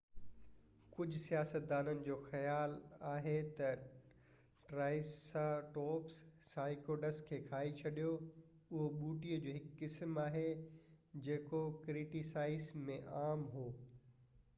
[0.91, 1.17] ڪجهہ
[1.47, 2.71] سائنسدانن جو خيال
[3.09, 3.75] آهي تہ
[4.69, 6.15] ٽرائيسراٽوپس
[6.47, 10.47] سائڪڊس کي کائي ڇڏيو اهو ٻوٽي جو هڪ قسم آهي
[11.31, 13.69] جيڪو ڪريٽاسيئس م عام هو